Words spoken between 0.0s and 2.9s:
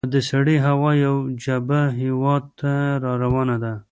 د سړې هوا یوه جبهه هیواد ته